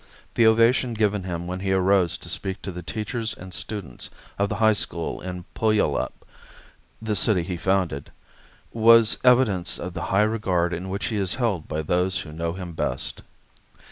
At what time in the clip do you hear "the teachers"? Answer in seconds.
2.71-3.35